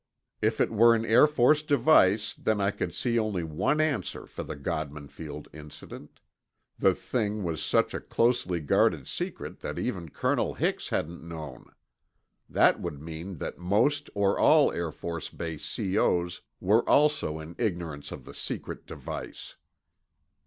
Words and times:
If 0.41 0.59
it 0.59 0.71
were 0.71 0.95
an 0.95 1.05
Air 1.05 1.27
Force 1.27 1.61
device, 1.61 2.33
then 2.33 2.59
I 2.59 2.71
could 2.71 2.91
see 2.91 3.19
only 3.19 3.43
one 3.43 3.79
answer 3.79 4.25
for 4.25 4.41
the 4.41 4.55
Godman 4.55 5.09
Field 5.09 5.47
incident: 5.53 6.19
The 6.79 6.95
thing 6.95 7.43
was 7.43 7.63
such 7.63 7.93
a 7.93 7.99
closely 8.01 8.61
guarded 8.61 9.05
secret 9.07 9.59
that 9.59 9.77
even 9.77 10.09
Colonel 10.09 10.55
Hix 10.55 10.89
hadn't 10.89 11.21
known. 11.23 11.69
That 12.49 12.81
would 12.81 12.99
mean 12.99 13.35
that 13.35 13.59
most 13.59 14.09
or 14.15 14.39
all 14.39 14.71
Air 14.73 14.91
Force 14.91 15.29
Base 15.29 15.65
C.O.'s 15.65 16.41
were 16.59 16.81
also 16.89 17.37
in 17.37 17.53
ignorance 17.59 18.11
of 18.11 18.25
the 18.25 18.33
secret 18.33 18.87
device. 18.87 19.55